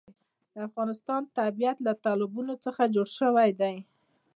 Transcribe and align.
د 0.53 0.55
افغانستان 0.67 1.21
طبیعت 1.39 1.77
له 1.87 1.93
تالابونه 2.03 2.53
څخه 2.65 2.91
جوړ 2.95 3.07
شوی 3.19 3.49
دی. 3.61 3.75